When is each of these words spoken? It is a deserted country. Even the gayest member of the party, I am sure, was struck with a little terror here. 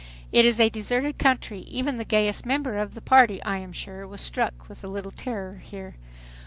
It 0.31 0.45
is 0.45 0.59
a 0.59 0.67
deserted 0.67 1.19
country. 1.19 1.59
Even 1.59 1.97
the 1.97 2.03
gayest 2.05 2.43
member 2.43 2.79
of 2.79 2.95
the 2.95 3.01
party, 3.01 3.39
I 3.43 3.59
am 3.59 3.71
sure, 3.71 4.07
was 4.07 4.19
struck 4.21 4.67
with 4.67 4.83
a 4.83 4.87
little 4.87 5.11
terror 5.11 5.61
here. 5.63 5.95